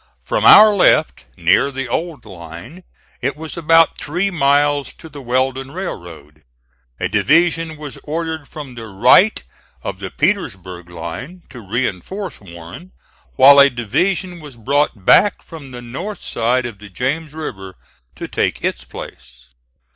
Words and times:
From 0.23 0.45
our 0.47 0.73
left, 0.73 1.25
near 1.37 1.69
the 1.69 1.87
old 1.87 2.25
line, 2.25 2.83
it 3.21 3.37
was 3.37 3.55
about 3.55 3.99
three 3.99 4.31
miles 4.31 4.93
to 4.93 5.09
the 5.09 5.21
Weldon 5.21 5.69
Railroad. 5.69 6.41
A 6.99 7.07
division 7.07 7.77
was 7.77 7.99
ordered 8.03 8.47
from 8.47 8.73
the 8.73 8.87
right 8.87 9.43
of 9.83 9.99
the 9.99 10.09
Petersburg 10.09 10.89
line 10.89 11.43
to 11.51 11.59
reinforce 11.61 12.41
Warren, 12.41 12.93
while 13.35 13.59
a 13.59 13.69
division 13.69 14.39
was 14.39 14.55
brought 14.55 15.05
back 15.05 15.43
from 15.43 15.69
the 15.69 15.83
north 15.83 16.23
side 16.23 16.65
of 16.65 16.79
the 16.79 16.89
James 16.89 17.35
River 17.35 17.75
to 18.15 18.27
take 18.27 18.63
its 18.65 18.83
place. 18.83 19.49